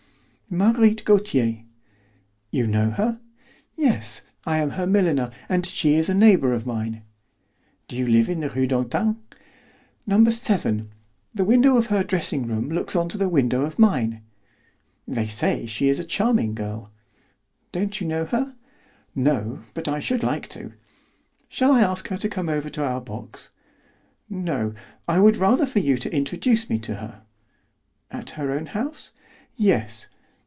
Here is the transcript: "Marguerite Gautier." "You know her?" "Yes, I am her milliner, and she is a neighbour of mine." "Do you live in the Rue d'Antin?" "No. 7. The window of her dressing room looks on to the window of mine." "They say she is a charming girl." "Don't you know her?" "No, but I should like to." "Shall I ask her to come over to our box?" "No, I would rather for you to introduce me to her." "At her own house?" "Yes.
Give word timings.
"Marguerite 0.53 1.05
Gautier." 1.05 1.63
"You 2.49 2.67
know 2.67 2.89
her?" 2.89 3.21
"Yes, 3.77 4.21
I 4.45 4.57
am 4.57 4.71
her 4.71 4.85
milliner, 4.85 5.31
and 5.47 5.65
she 5.65 5.93
is 5.95 6.09
a 6.09 6.13
neighbour 6.13 6.51
of 6.51 6.65
mine." 6.65 7.03
"Do 7.87 7.95
you 7.95 8.05
live 8.05 8.27
in 8.27 8.41
the 8.41 8.49
Rue 8.49 8.67
d'Antin?" 8.67 9.15
"No. 10.05 10.25
7. 10.29 10.89
The 11.33 11.45
window 11.45 11.77
of 11.77 11.85
her 11.87 12.03
dressing 12.03 12.47
room 12.47 12.67
looks 12.69 12.97
on 12.97 13.07
to 13.07 13.17
the 13.17 13.29
window 13.29 13.61
of 13.63 13.79
mine." 13.79 14.23
"They 15.07 15.25
say 15.25 15.65
she 15.67 15.87
is 15.87 15.99
a 16.01 16.03
charming 16.03 16.53
girl." 16.53 16.91
"Don't 17.71 18.01
you 18.01 18.07
know 18.09 18.25
her?" 18.25 18.53
"No, 19.15 19.61
but 19.73 19.87
I 19.87 20.01
should 20.01 20.21
like 20.21 20.49
to." 20.49 20.73
"Shall 21.47 21.71
I 21.71 21.79
ask 21.81 22.09
her 22.09 22.17
to 22.17 22.27
come 22.27 22.49
over 22.49 22.69
to 22.71 22.83
our 22.83 22.99
box?" 22.99 23.51
"No, 24.29 24.73
I 25.07 25.21
would 25.21 25.37
rather 25.37 25.65
for 25.65 25.79
you 25.79 25.97
to 25.99 26.13
introduce 26.13 26.69
me 26.69 26.77
to 26.79 26.95
her." 26.95 27.21
"At 28.11 28.31
her 28.31 28.51
own 28.51 28.65
house?" 28.65 29.13
"Yes. 29.55 30.09